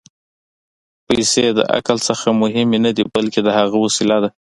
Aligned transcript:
پېسې 1.07 1.45
د 1.57 1.59
عقل 1.75 1.97
نه 2.09 2.31
مهمې 2.41 2.79
نه 2.85 2.91
دي، 2.95 3.03
بلکې 3.15 3.39
د 3.43 3.49
هغه 3.57 3.75
وسیله 3.85 4.17
ده. 4.23 4.29